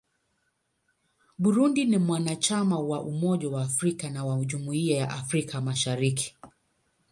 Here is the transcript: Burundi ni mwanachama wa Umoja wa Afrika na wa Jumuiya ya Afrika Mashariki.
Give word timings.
Burundi 1.37 1.85
ni 1.85 1.97
mwanachama 1.97 2.79
wa 2.79 3.01
Umoja 3.01 3.49
wa 3.49 3.61
Afrika 3.63 4.09
na 4.09 4.25
wa 4.25 4.45
Jumuiya 4.45 4.97
ya 4.97 5.09
Afrika 5.09 5.61
Mashariki. 5.61 6.35